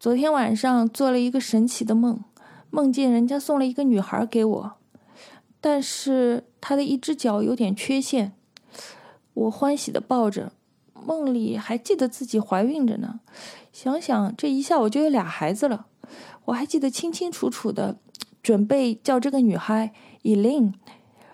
[0.00, 2.22] 昨天晚上做了一个神奇的梦，
[2.70, 4.72] 梦见人家送了一个女孩给我，
[5.60, 8.32] 但是她的一只脚有点缺陷。
[9.34, 10.52] 我欢喜的抱着，
[11.04, 13.18] 梦里还记得自己怀孕着呢。
[13.72, 15.86] 想想这一下我就有俩孩子了，
[16.44, 17.96] 我还记得清清楚楚的，
[18.40, 19.92] 准备叫这个女孩
[20.22, 20.74] Elin。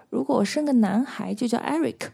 [0.08, 2.12] 如果我生个男孩，就叫 Eric。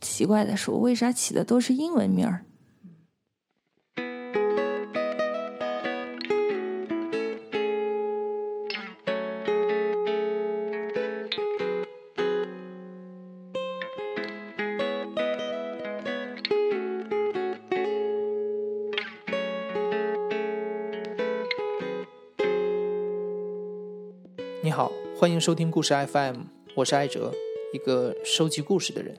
[0.00, 2.44] 奇怪的是，我为啥起的都是英文名儿？
[24.64, 26.36] 你好，欢迎收听故事 FM，
[26.74, 27.30] 我是艾哲，
[27.74, 29.14] 一个收集故事的人。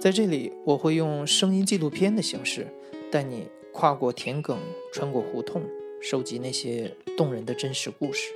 [0.00, 2.66] 在这里，我会用声音纪录片的形式，
[3.12, 4.56] 带你跨过田埂，
[4.94, 5.62] 穿过胡同，
[6.00, 8.32] 收集那些动人的真实故事。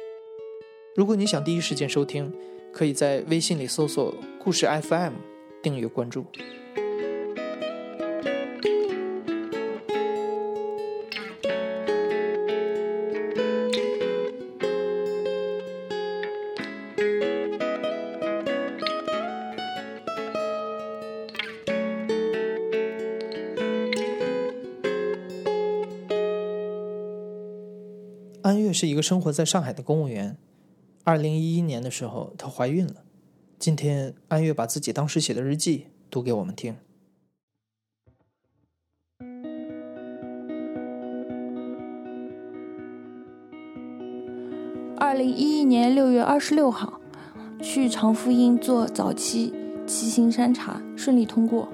[0.94, 2.30] 如果你想第一时间收听，
[2.70, 5.14] 可以在微信里搜索“故事 FM”，
[5.62, 6.26] 订阅关注。
[28.50, 30.36] 安月是一个生活在上海的公务员。
[31.04, 33.04] 二零一一年的时候，她怀孕了。
[33.60, 36.74] 今天，安月把自己当时写的日记读给我们听。
[44.98, 47.00] 二零一一年六月二十六号，
[47.62, 49.54] 去长福医做早期
[49.86, 51.68] 畸形筛查，顺利通过，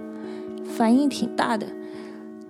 [0.77, 1.66] 反应挺大的。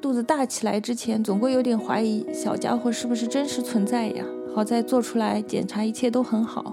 [0.07, 4.25] 肚子大起来之前，总归有点怀疑小家伙是不是真实存在呀？
[4.55, 6.73] 好在做出来检查一切都很好，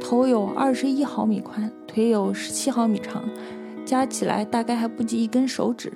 [0.00, 3.22] 头有二十一毫米宽，腿有十七毫米长，
[3.84, 5.92] 加起来大概还不及一根手指。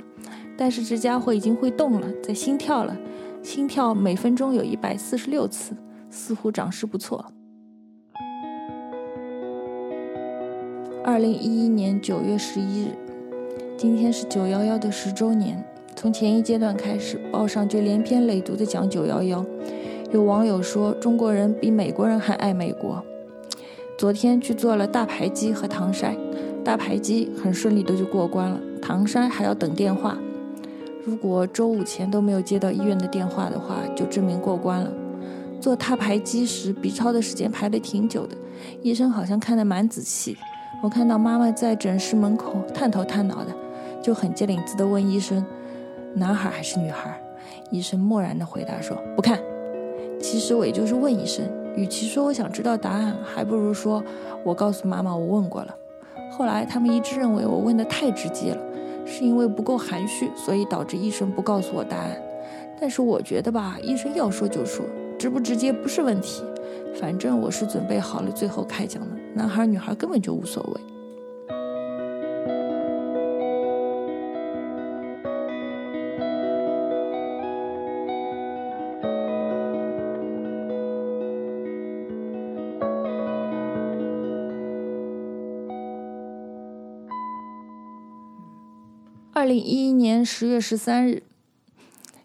[0.56, 2.96] 但是这家伙已经会动了，在心跳了，
[3.42, 5.74] 心跳每分钟有一百四十六次，
[6.08, 7.32] 似乎长势不错。
[11.02, 12.90] 二零一一年九月十一日，
[13.76, 15.66] 今天是九幺幺的十周年。
[15.96, 19.42] 从前一阶段开始，报上就连篇累牍地讲九幺幺。
[20.12, 23.02] 有网友说，中国人比美国人还爱美国。
[23.96, 26.14] 昨天去做了大排畸和唐筛，
[26.62, 30.18] 大排畸很顺利的就过关了，唐筛还要等电话。
[31.02, 34.92] 如果周五前都没有接到医院的电话的话，就证明过关了。
[35.62, 38.36] 做大排畸时，B 超的时间排的挺久的，
[38.82, 40.36] 医生好像看得蛮仔细。
[40.82, 43.50] 我看到妈妈在诊室门口探头探脑的，
[44.02, 45.42] 就很机灵子的问医生。
[46.18, 47.20] 男孩还是女孩？
[47.70, 49.38] 医生漠然地回答说：“不看。”
[50.18, 51.44] 其实我也就是问医生，
[51.76, 54.02] 与其说我想知道答案，还不如说
[54.42, 55.76] 我告诉妈妈我问过了。
[56.32, 58.62] 后来他们一致认为我问的太直接了，
[59.04, 62.16] 是因为不够含蓄，所以导致医生不告诉我答案。
[62.80, 64.86] 但是我觉得吧，医生要说就说，
[65.18, 66.42] 直不直接不是问题。
[66.98, 70.80] 反正我是准备好了最后开讲的，男孩女孩根本就无所谓。
[89.46, 91.22] 二零一一年十月十三日，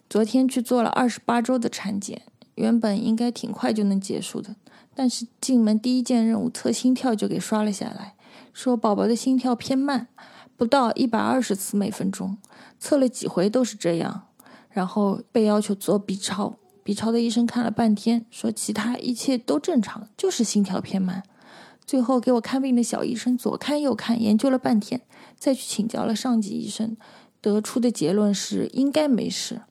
[0.09, 2.23] 昨天去做了二十八周的产检，
[2.55, 4.55] 原本应该挺快就能结束的，
[4.95, 8.15] 但是进门第一件任务测心跳就给刷了下来，
[8.53, 10.07] 说宝宝的心跳偏慢，
[10.57, 12.39] 不到一百二十次每分钟，
[12.79, 14.23] 测了几回都是这样，
[14.71, 21.21] 然后被要求做 B 超，B 超的医生看了半天，说其他一切都正常，就是心跳偏慢。
[21.91, 25.01] 最后给我看病的小医生左看右看，研究了半天，
[25.37, 26.95] 再去请教了上级医生，
[27.41, 29.63] 得出的结论是应该没事。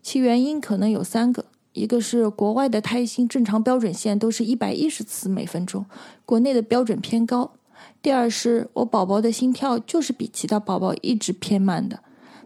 [0.00, 1.44] 其原因可能有三个：
[1.74, 5.84] 一个是国外的胎心正常标准线都是一百一十次每分钟，
[6.24, 7.52] 国内的标准偏高；
[8.00, 11.98] 第二是我宝宝的心跳就是比其他宝宝一直偏慢的；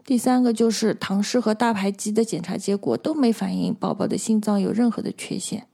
[0.05, 5.69] 第三个就是唐氏和大排畸的检查结果都没反映宝宝的心脏有任何的缺陷。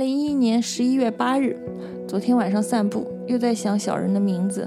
[0.00, 1.54] 零一一年十一月八日，
[2.08, 4.66] 昨天晚上散步，又在想小人的名字。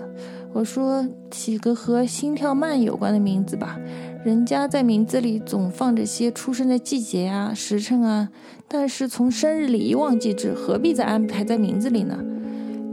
[0.53, 3.80] 我说起个和心跳慢有关的名字吧，
[4.24, 8.30] 人家在名字里总放着些出生的季节啊、时辰啊，
[8.68, 12.15] 但是从生日里一忘记制，何必再安排在名字里呢？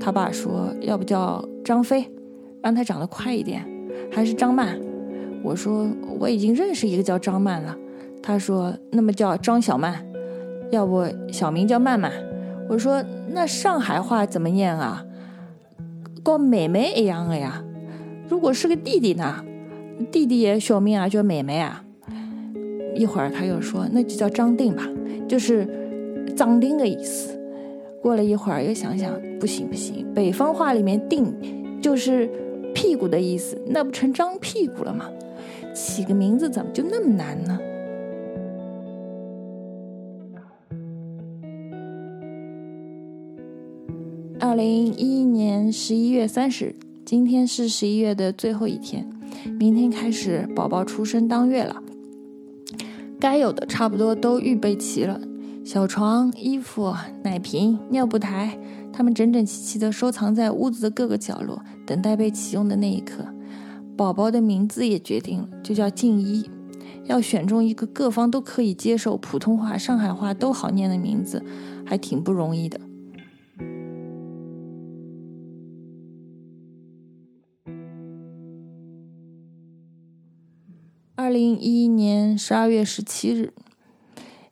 [0.01, 2.11] 他爸说：“要不叫张飞，
[2.63, 3.61] 让他长得快一点；
[4.11, 4.81] 还是张曼。”
[5.45, 5.87] 我说
[6.19, 7.77] ：“我已经认识一个叫张曼了。”
[8.23, 10.03] 他说：“那么叫张小曼，
[10.71, 12.11] 要不小名叫曼曼。”
[12.71, 15.05] 我说：“那上海话怎么念啊？
[16.23, 17.65] 跟妹妹一样的呀。
[18.29, 19.45] 如果是个弟弟呢？
[20.13, 21.85] 弟弟也小名啊叫妹妹啊。”
[22.95, 24.89] 一会儿他又说：“那就叫张定吧，
[25.27, 25.67] 就是
[26.37, 27.37] 张定的意思。”
[28.01, 31.35] 过了一会儿，又想想，不行不行，北方话里面“定”
[31.83, 32.31] 就是
[32.73, 35.11] 屁股的意思，那不成张屁股了吗？
[35.75, 37.59] 起个名字怎么就那么难呢？
[44.41, 49.07] 二零一一年十一月三十日，今天是十一月的最后一天，
[49.59, 51.77] 明天开始宝宝出生当月了，
[53.21, 55.21] 该有的差不多都预备齐了。
[55.63, 58.59] 小床、衣服、奶瓶、尿布台，
[58.91, 63.23] 它们整整齐齐地收藏在屋子的各个角落，等待被启用的那一刻。
[63.95, 66.49] 宝宝的名字也决定了，就叫静一。
[67.05, 71.45] 要选中一个各方都可以接受、普通话、上海话都好念的名字，
[71.85, 72.81] 还挺不容易的。
[81.31, 83.53] 零一一年十二月十七日。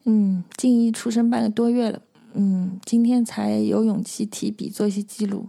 [0.04, 2.00] 嗯，静一出生半个多月了，
[2.32, 5.48] 嗯，今天才有勇气提笔做一些记录。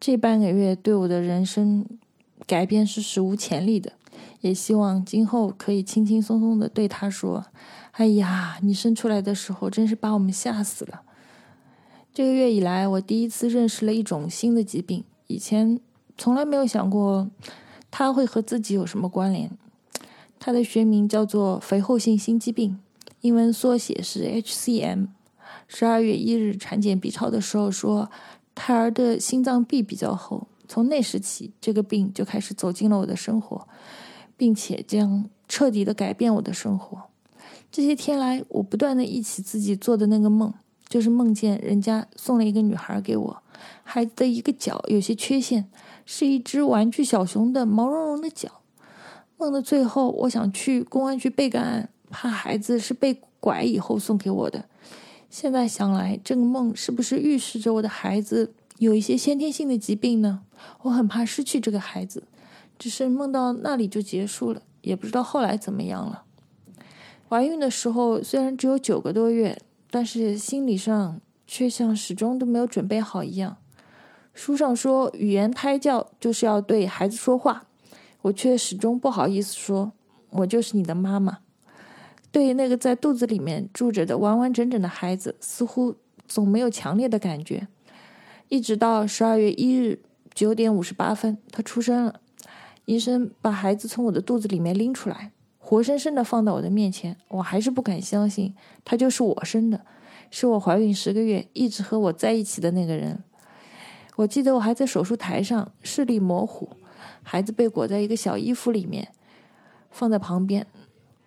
[0.00, 1.84] 这半个月对我的人生
[2.46, 3.92] 改变是史无前例的，
[4.40, 7.44] 也希望今后可以轻轻松松的对他说
[7.92, 11.02] ：“哎呀，你生出来的时候真是把我们吓死了。”
[12.14, 15.78] 这个月以来，我第一次认识了一种新的疾病，以前
[16.16, 17.28] 从来没有想过
[17.90, 19.50] 它会和自己有什么关联。
[20.38, 22.78] 它的学名叫做肥厚性心肌病。
[23.22, 25.08] 英文缩写是 HCM。
[25.68, 28.10] 十二月一日产检 B 超的时候说，
[28.54, 30.46] 胎儿的心脏壁比较厚。
[30.68, 33.66] 从那时起，这个病就开始走进了我的生活，
[34.36, 37.04] 并且将彻底的改变我的生活。
[37.70, 40.52] 这些天来，我不断的忆起自己做的那个梦，
[40.88, 43.42] 就是梦见人家送了一个女孩给我，
[43.82, 45.68] 孩子的一个脚有些缺陷，
[46.04, 48.60] 是一只玩具小熊的毛茸茸的脚。
[49.36, 51.88] 梦的最后，我想去公安局备个案。
[52.08, 54.64] 怕孩子是被拐以后送给我的，
[55.28, 60.42] 现在想来，这个梦是不是预示着我的孩子有一些先天性的疾病呢？
[60.82, 62.22] 我很怕失去这个孩子，
[62.78, 66.22] 只是梦到那里就结束了，也不知道后来怎么样了。
[67.28, 69.60] 怀孕的时候虽然只有九个多月，
[69.90, 73.56] 但是心理上却像始终都没有准备好一样。
[74.32, 77.65] 书上说，语言胎教就是要对孩子说话，
[78.26, 79.92] 我却始终不好意思说，
[80.30, 81.38] 我就是你的妈妈。
[82.32, 85.94] 对那个在肚子里面住着的完完整整的孩子，似乎
[86.26, 87.68] 总没有强烈的感觉。
[88.48, 90.00] 一直到十二月一日
[90.34, 92.20] 九点五十八分，他出生了。
[92.84, 99.80] 医生把孩子从我的肚子里面拎出来，活生生的放到我的面前，我还是不敢相信，他就是我生的，
[100.30, 103.22] 是我怀孕十个月一直和我在一起的那个人。
[104.16, 106.68] 我记得我还在手术台上，视力模糊，
[107.22, 109.08] 孩子被裹在一个小衣服里面，
[109.90, 110.66] 放在旁边，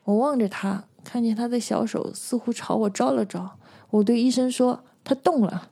[0.04, 0.86] 我望着他。
[1.02, 3.58] 看见他的小手似乎朝我招了招，
[3.90, 5.70] 我对医生说：“他动了。”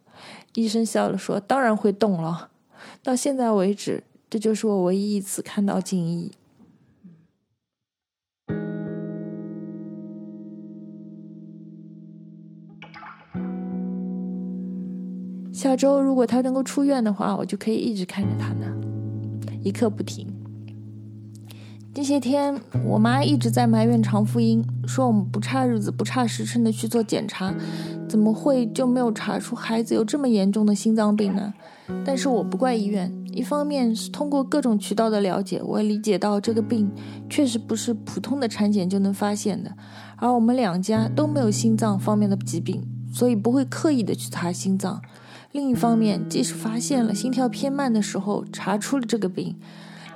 [0.55, 2.49] 医生笑了说：“当然会动了。”
[3.03, 6.31] 到现在为止，这就是我唯一一次看到静怡。
[15.53, 18.73] 下周如果他能够出院的话，我就可以一直看着他呢，
[19.67, 20.27] 一刻不停。
[21.93, 27.53] 这些天，我妈一直在埋怨常福英，说我们不差日子、不差时辰的去做检查，
[28.07, 31.53] 怎么会就没有查出孩子有这么严重的心脏病呢？
[32.05, 36.91] 但是我不怪医院，一方面是通过各种渠道的了解，我理解到这个病
[37.27, 39.71] 确实不是普通的产检就能发现的，
[40.17, 45.01] 而我们两家都没有心脏方面的疾病，所以不会刻意的去查心脏。
[45.51, 49.55] 另一方面，即使发现了心跳偏慢的时候查出了这个病。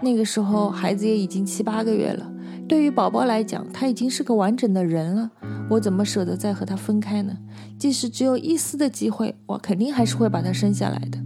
[0.01, 2.31] 那个时候，孩子也已经七八个月了。
[2.67, 5.31] 对于宝宝来讲，他已经是个完整的人了。
[5.69, 7.37] 我怎么舍得再和他分开呢？
[7.77, 11.19] 即使只有一丝的机会，我肯定还是会把他生下来的。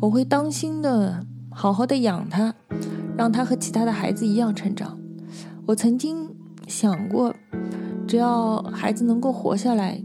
[0.00, 2.54] 我会当心的，好好的养他，
[3.16, 4.98] 让他和其他的孩子一样成长。
[5.66, 6.28] 我曾经
[6.66, 7.34] 想过，
[8.06, 10.00] 只要孩子能够活下来，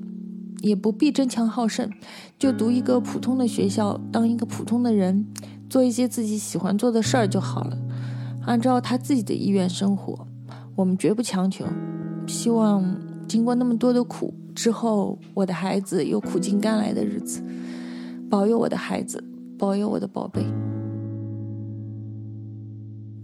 [0.61, 1.89] 也不必争强好胜，
[2.37, 5.25] 就读一个普通的学校，当一个普通的人。
[5.67, 7.77] 做一些自己喜欢做的事儿就好了，
[8.45, 10.27] 按照他自己的意愿生活。
[10.75, 11.65] 我们绝不强求。
[12.27, 12.85] 希望
[13.27, 17.41] 经过那么多的苦之后，我的孩子有苦尽甘来的日子。
[18.29, 19.21] 保佑我的孩子，
[19.57, 20.45] 保佑我的宝贝。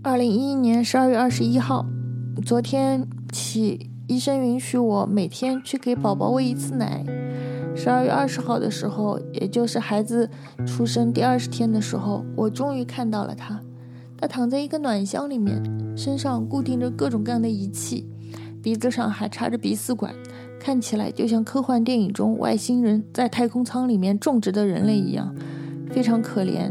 [0.02, 1.86] 二零一一年十二月二十一号，
[2.44, 7.01] 昨天起，医生允许我每天去给宝宝喂一次奶。
[7.74, 10.30] 十二月二十号的时候，也就是孩子
[10.68, 13.62] 出生第二十天的时候，我终于看到了他。
[14.18, 15.63] 他躺在一个暖箱里面，
[15.96, 18.06] 身上固定着各种各样的仪器，
[18.62, 20.13] 鼻子上还插着鼻饲管，
[20.60, 25.34] 看起来就像科幻电影中外星人在太空舱里面种植的人类一样，
[25.89, 26.70] 非常可怜。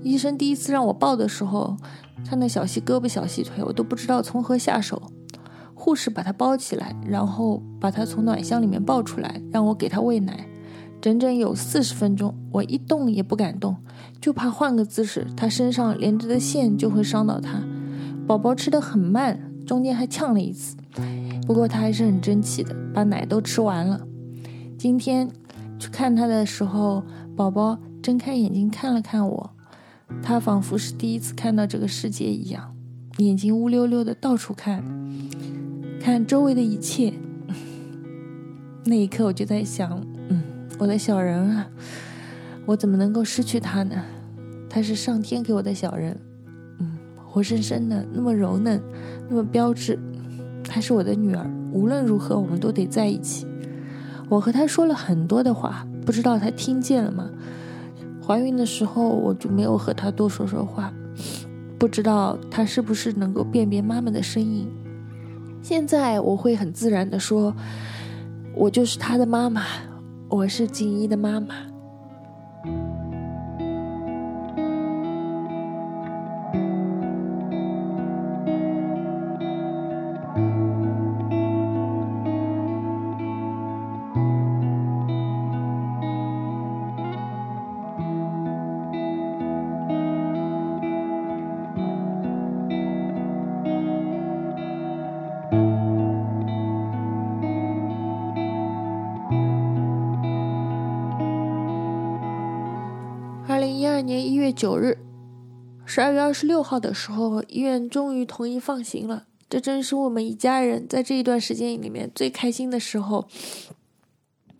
[0.00, 1.76] 医生第一次让我抱的时候，
[2.24, 5.02] 他那小细胳膊小细腿，我都不知道从何下手。
[5.82, 10.46] 护士把他包起来，然后把他从暖箱里面抱出来，让我给他喂奶。
[11.00, 13.74] 整整有四十分钟，我一动也不敢动，
[14.20, 17.60] 就怕换个姿势，他身上连着的线就会伤到他。
[18.28, 19.36] 宝宝吃的很慢，
[19.66, 20.76] 中间还呛了一次，
[21.48, 24.06] 不过他还是很争气的，把奶都吃完了。
[24.78, 25.28] 今天
[25.80, 27.02] 去看他的时候，
[27.34, 29.50] 宝宝睁开眼睛看了看我，
[30.22, 32.72] 他仿佛是第一次看到这个世界一样，
[33.18, 34.84] 眼睛乌溜溜的到处看。
[36.02, 37.12] 看周围的一切，
[38.84, 40.42] 那一刻我就在想，嗯，
[40.76, 41.68] 我的小人啊，
[42.66, 43.94] 我怎么能够失去他呢？
[44.68, 46.18] 他是上天给我的小人，
[46.80, 48.82] 嗯，活生生的，那么柔嫩，
[49.28, 49.96] 那么标致。
[50.64, 53.46] 她是我的女儿，无论如何我们都得在一起。
[54.28, 57.30] 我和她说了很多的话，不知道她听见了吗？
[58.20, 60.92] 怀孕的时候我就没有和她多说说话，
[61.78, 64.68] 不知道她是不是能够辨别妈妈的声音。
[65.62, 67.54] 现在我会很自然的说，
[68.54, 69.64] 我就是他的妈妈，
[70.28, 71.54] 我是锦衣的妈妈。
[104.02, 104.98] 年一月九日，
[105.84, 109.26] 十二月二十六号的时候，医院终于同意放行了。
[109.48, 113.28] 这正是我们一家人在这一段时间里面最开心的时候。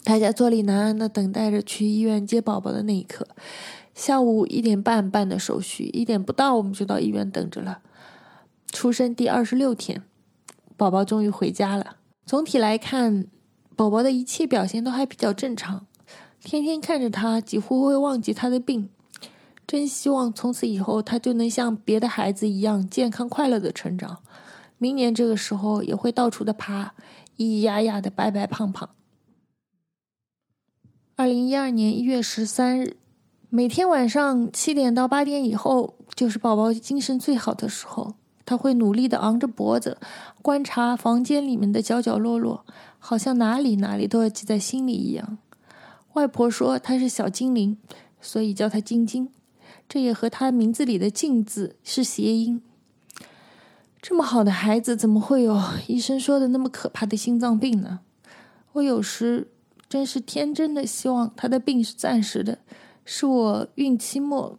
[0.04, 3.26] 大家坐立难安的等待着去医院接宝宝的那一刻。
[3.94, 7.80] 下午一点半办的手续，一点不到我们就到医院等着了。
[8.72, 10.02] 出生第二十六天，
[10.76, 11.98] 宝宝终于回家了。
[12.26, 13.26] 总体来看，
[13.76, 15.86] 宝宝的一切表现都还比较正常。
[16.42, 18.90] 天天看着他，几乎会忘记他的病。
[19.72, 24.18] 真希望从此以后他就能像别的孩子一样健康快乐的成长，
[24.76, 26.92] 明年这个时候也会到处的爬，
[27.38, 28.90] 咿咿呀呀的白白胖胖。
[31.16, 32.98] 二零一二年一月十三日，
[33.48, 39.96] 每天晚上七点到八点以后就是宝宝精神最好的时候，他会努力的昂着脖子
[40.42, 42.66] 观察房间里面的角角落落，
[42.98, 45.38] 好像哪里哪里都要记在心里一样。
[46.12, 47.78] 外婆说他是小精灵，
[48.20, 49.30] 所以叫他晶晶。
[49.92, 52.62] 这也和他名字里的“静”字是谐音。
[54.00, 58.00] 这么好的孩子，怎么会有医生说的那么可怕的心脏病呢？
[58.72, 59.52] 我有时
[59.90, 62.60] 真是天真的希望他的病是暂时的，
[63.04, 64.58] 是我孕期末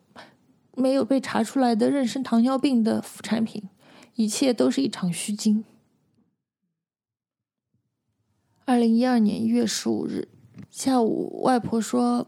[0.76, 3.64] 没有被查出来的妊娠糖尿病的副产品，
[4.14, 5.66] 一切都是一场虚惊。
[8.66, 10.28] 二零一二年一月十五日
[10.70, 12.28] 下午，外婆说：“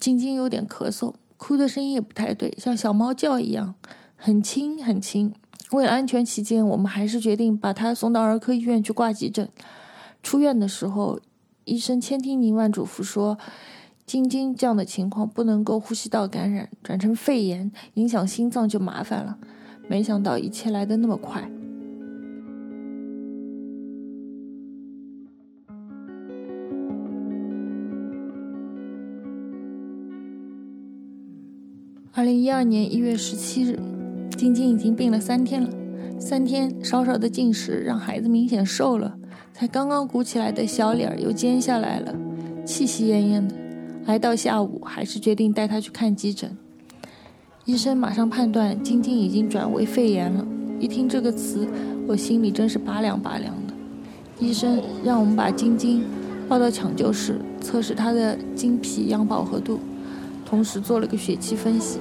[0.00, 1.12] 晶晶有点咳嗽。”
[1.42, 3.74] 哭的声音也不太对，像小猫叫一样，
[4.14, 5.34] 很轻很轻。
[5.72, 9.48] 为了安全起见，我们还是决定把他送到儿科医院去挂急诊。
[10.22, 11.18] 出院的时候，
[11.64, 13.36] 医生千叮咛万嘱咐说
[14.06, 19.36] ：“晶晶这样的情况不能够呼吸道感染，转成肺炎，影响心脏就麻烦了。”
[19.90, 21.50] 没想到一切来得那么快。
[32.22, 33.76] 二零一二年一月十七日，
[34.38, 35.68] 晶晶已经病了三天了。
[36.20, 39.12] 三天少少的进食让孩子明显瘦了，
[39.52, 42.14] 才刚刚鼓起来的小脸又尖下来了，
[42.64, 43.56] 气息奄奄的。
[44.06, 46.56] 挨到下午，还是决定带他去看急诊。
[47.64, 50.46] 医生马上判断晶晶已经转为肺炎了。
[50.78, 51.66] 一听这个词，
[52.06, 53.74] 我心里真是拔凉拔凉的。
[54.38, 56.04] 医生让我们把晶晶
[56.48, 59.80] 抱到抢救室，测试她的经皮氧饱和度。
[60.44, 61.98] 同时做了个血气分析，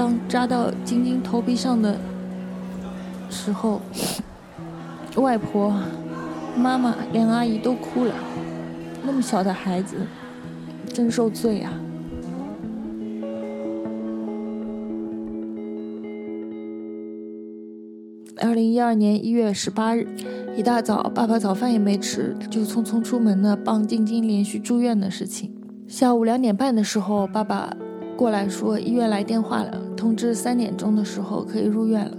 [0.00, 1.94] 当扎到晶晶头皮上的
[3.28, 3.82] 时候，
[5.16, 5.74] 外婆、
[6.56, 8.14] 妈妈连阿姨都哭了。
[9.04, 9.96] 那么小的孩子，
[10.90, 11.74] 真受罪啊！
[18.38, 20.08] 二零一二年一月十八日，
[20.56, 25.52] 一大早，爸爸早饭也没吃，就匆匆出门呢，帮晶晶连续住院的事情。
[25.86, 27.76] 下午两点半的时候，爸爸
[28.20, 32.14] 过来说医院来电话了，通知三点钟的时候可以入院了。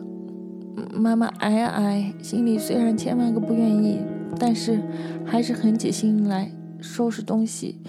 [0.91, 3.99] 妈妈挨啊挨，心里虽然千万个不愿意，
[4.39, 4.81] 但是
[5.23, 6.51] 还是很起心来。
[6.79, 7.79] 收拾东西，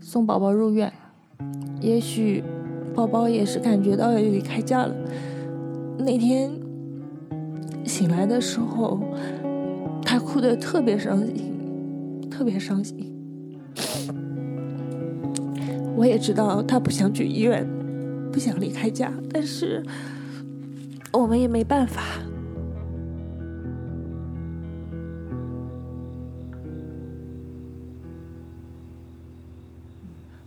[0.00, 0.92] 送宝宝入院。
[1.80, 2.42] 也许
[2.92, 4.92] 宝宝也是感觉到要离开家了。
[5.96, 6.50] 那天
[7.84, 8.98] 醒来的时候，
[10.04, 11.54] 他哭得特别伤心，
[12.28, 13.14] 特别伤心。
[15.96, 17.66] 我也知道他不想去医院，
[18.32, 19.84] 不想离开家，但是
[21.12, 22.02] 我们也没办法。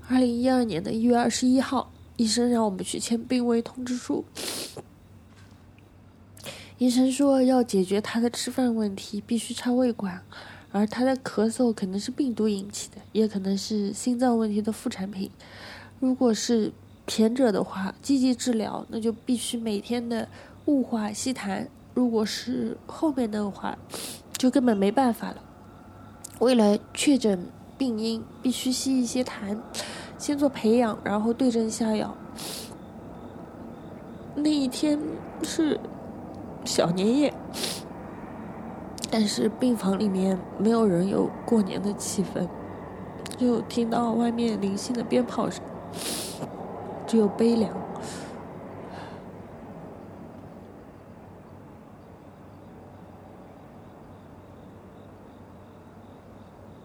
[0.09, 4.25] 二零一二年的一月二十一号，医生让我们去签病危通知书。
[6.77, 10.21] 医生说要解决他的吃饭问题，必须插胃管，
[10.73, 15.29] 而他的咳嗽可能是病毒引起的，也可能是心脏问题的副产品。
[15.99, 16.73] 如果是
[17.07, 20.27] 前者的话，积极治疗，那就必须每天的
[20.65, 23.77] 雾化吸痰；如果是后面的话，
[24.35, 25.37] 就根本没办法了。
[26.39, 29.57] 为了确诊病因，必须吸一些痰。
[30.17, 32.15] 先做培养，然后对症下药。
[34.35, 34.97] 那一天
[35.43, 35.79] 是
[36.65, 37.33] 小年夜，
[39.15, 42.47] 但是病房里面没有人有过年的气氛，
[43.37, 45.63] 就听到外面零星的鞭炮声，
[47.05, 47.71] 只有悲凉。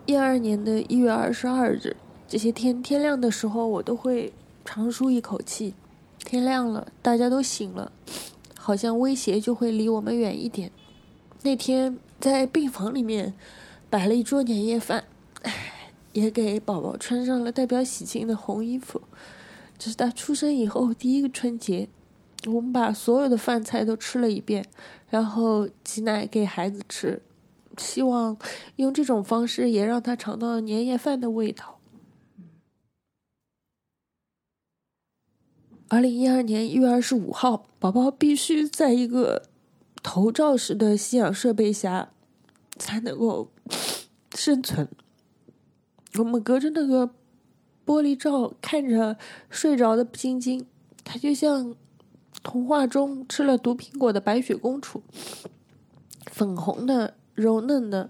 [0.04, 1.96] 一二年的一月二十二日。
[2.26, 4.34] 这些天天亮的时候，我都会
[4.66, 5.72] 长舒一口气。
[6.18, 7.90] 天亮了，大家都醒了，
[8.58, 10.70] 好像威胁就会离我们远一点。
[11.42, 13.34] 那天在病房里面
[13.88, 15.04] 摆了一桌年夜饭，
[16.12, 19.00] 也给宝宝穿上了代表喜庆的红衣服。
[19.78, 21.88] 这是他出生以后第一个春节，
[22.46, 24.66] 我们把所有的饭菜都吃了一遍，
[25.08, 27.22] 然后挤奶给孩子吃，
[27.76, 28.36] 希望
[28.76, 31.78] 用这种方式也让他尝到年夜饭的味道。
[35.90, 39.47] 二零一二年一月二十五号，宝宝必须在一个
[40.08, 42.08] 头罩式的吸氧设备下
[42.78, 43.50] 才能够
[44.34, 44.88] 生存。
[46.14, 47.10] 我们隔着那个
[47.84, 49.18] 玻璃罩看着
[49.50, 50.64] 睡着的晶晶，
[51.04, 51.76] 她就像
[52.42, 55.02] 童话中吃了毒苹果的白雪公主，
[56.24, 58.08] 粉红的、柔嫩的、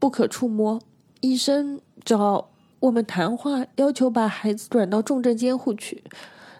[0.00, 0.82] 不可触摸。
[1.20, 2.50] 医生找
[2.80, 6.02] 我们谈话，要求把孩子转到重症监护去。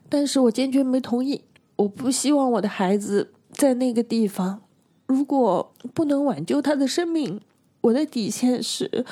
[0.09, 1.43] 但是我坚决没同意，
[1.75, 4.61] 我不希望我的孩子在那个地方。
[5.07, 7.41] 如果不能挽救他的生命，
[7.83, 9.05] 我的底线是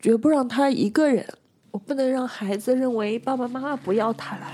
[0.00, 1.26] 绝不让他一个人。
[1.70, 4.46] 我不能让孩子认为爸爸妈妈不要他了。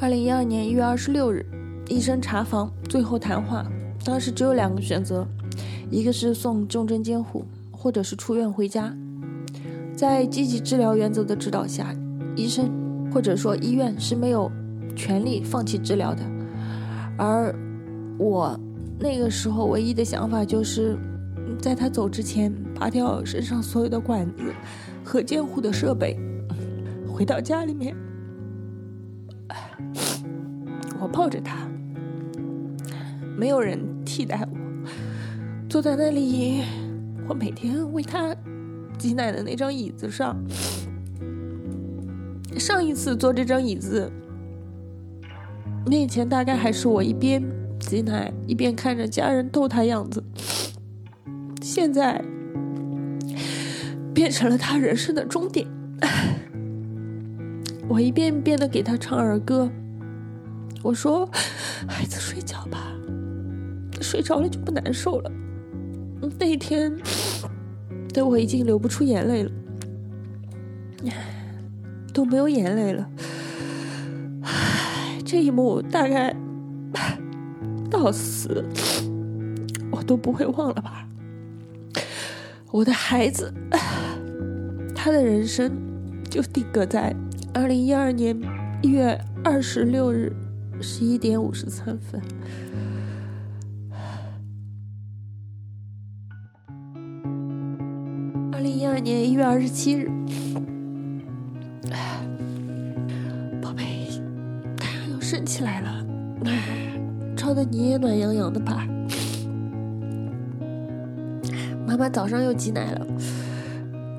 [0.00, 1.46] 二零一二年一月二十六日，
[1.88, 3.64] 医生查房，最后谈话，
[4.04, 5.24] 当时只有两个选择。
[5.90, 8.96] 一个是送重症监护，或者是出院回家。
[10.02, 11.94] 在积极治疗原则的指导下，
[12.34, 12.68] 医生
[13.12, 14.50] 或者说医院是没有
[14.96, 16.24] 权利放弃治疗的。
[17.16, 17.54] 而
[18.18, 18.58] 我
[18.98, 20.98] 那个时候唯一的想法就是，
[21.60, 24.52] 在他走之前拔掉身上所有的管子
[25.04, 26.18] 和监护的设备，
[27.06, 27.94] 回到家里面，
[30.98, 31.68] 我抱着他，
[33.38, 34.58] 没有人替代我。
[35.68, 36.64] 坐在那里，
[37.28, 38.34] 我每天为他
[39.02, 40.36] 挤奶的那张椅子上。
[42.56, 44.08] 上一次坐这张椅子，
[45.84, 47.42] 面前大概还是我一边
[47.80, 50.22] 挤奶一边看着家人逗他样子。
[51.60, 52.24] 现在
[54.14, 55.66] 变成了他人生的终点。
[57.88, 59.68] 我一遍遍的给他唱儿歌，
[60.80, 61.28] 我说
[61.88, 62.92] ：“孩子睡觉吧，
[64.00, 65.32] 睡着了就不难受了。”
[66.38, 66.96] 那一天，
[68.12, 69.50] 的我已经流不出眼泪了，
[72.12, 73.08] 都没有眼泪了。
[75.24, 76.36] 这一幕大概
[77.90, 78.64] 到死
[79.90, 81.08] 我都不会忘了吧？
[82.70, 83.52] 我的孩子，
[84.94, 85.72] 他的人生
[86.28, 87.14] 就定格在
[87.54, 88.38] 二零一二年
[88.82, 90.34] 一月二十六日
[90.80, 92.20] 十一点五十三分。
[98.52, 100.06] 二零一二年一月二十七日，
[103.62, 104.06] 宝贝，
[104.76, 106.06] 太阳又升起来了，
[107.34, 108.86] 照的你也暖洋洋的吧？
[111.86, 113.06] 妈妈早上又挤奶了，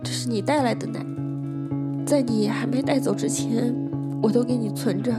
[0.03, 0.99] 这是你带来的奶。
[2.05, 3.73] 在你还没带走之前，
[4.21, 5.13] 我都给你存着。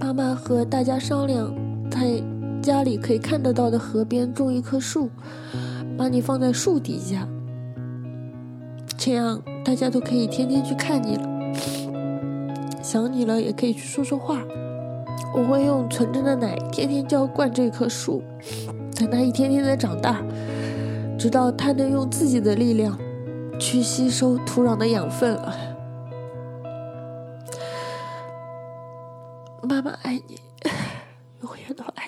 [0.00, 1.54] 妈妈和大家商量，
[1.90, 2.20] 在
[2.68, 5.08] 家里可以看得到的河边种一棵树，
[5.96, 7.26] 把你放在树底下，
[8.98, 11.22] 这样大家都可以天天去看你了。
[12.82, 14.42] 想你了也可以去说说话。
[15.34, 18.22] 我会用纯真的奶天天浇灌这棵树，
[18.94, 20.22] 等它一天天的长大。
[21.18, 22.98] 直到他能用自己的力量
[23.58, 25.54] 去吸收土壤的养分了。
[29.62, 30.38] 妈妈爱你，
[31.40, 32.07] 永远都爱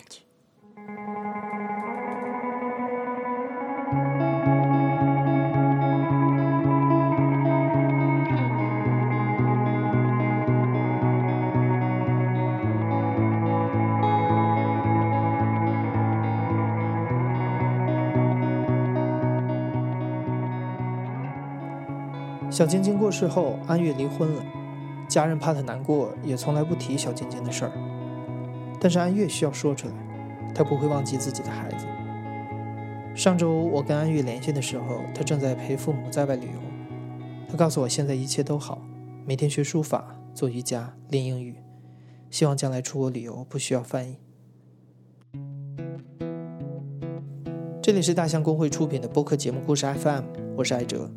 [22.71, 24.45] 晶晶过世后，安月离婚了，
[25.09, 27.73] 家人怕她难过，也从来不提小晶晶的事儿。
[28.81, 29.95] 但是安月需要说出来，
[30.55, 31.85] 她不会忘记自己的孩子。
[33.13, 36.61] 上周我跟安月联系的时候，她正在陪父母在外旅游。
[37.49, 38.81] 她告诉我现在一切都好，
[39.27, 41.57] 每天学书法、做瑜伽、练英语，
[42.31, 44.17] 希望将来出国旅游不需要翻译。
[47.83, 50.23] 这里是大象公会出品的播客节目故事 FM，
[50.57, 51.11] 我是艾哲。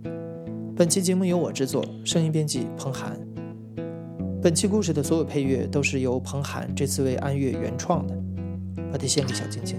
[0.76, 3.16] 本期节目由我制作，声音编辑彭涵。
[4.42, 8.18] 本期故事的所有配乐都是由彭涵这次为安悦原创的，
[8.92, 9.78] 把它献给小晶晶。